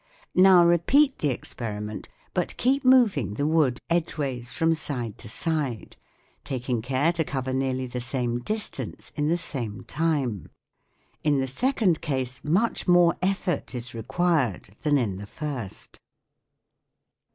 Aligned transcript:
Now 0.33 0.65
repeat 0.65 1.19
the 1.19 1.29
experiment, 1.29 2.09
but 2.33 2.57
keep 2.57 2.83
moving 2.83 3.35
the 3.35 3.45
wood 3.45 3.77
edgeways 3.87 4.49
from 4.51 4.73
side 4.73 5.19
to 5.19 5.29
side, 5.29 5.95
taking 6.43 6.81
care 6.81 7.11
to 7.11 7.23
cover 7.23 7.53
nearly 7.53 7.85
the 7.85 7.99
same 8.01 8.39
distance 8.39 9.11
in 9.15 9.27
the 9.27 9.37
same 9.37 9.73
SOUNDS 9.85 9.85
OF 9.85 9.87
THE 9.89 9.93
COUNTRY 9.93 10.21
123 11.21 11.21
time. 11.23 11.35
In 11.35 11.39
the 11.39 11.47
second 11.47 12.01
case 12.01 12.43
much 12.43 12.87
more 12.87 13.15
effort 13.21 13.75
is 13.75 13.93
required 13.93 14.69
than 14.81 14.97
in 14.97 15.17
the 15.17 15.27
first. 15.27 15.99